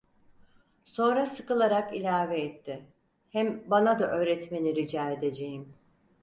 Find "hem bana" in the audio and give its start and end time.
3.29-3.99